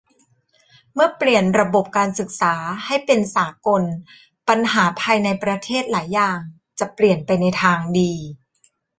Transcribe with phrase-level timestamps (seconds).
[0.93, 2.53] เมื่อเปลี่ยนระบบการศึกษา
[2.85, 3.83] ให้เป็นสากล
[4.49, 6.39] ปัญหาภายในประเทศหลายอย่าง
[6.79, 8.11] จะเปลี่ยนไปในทางดี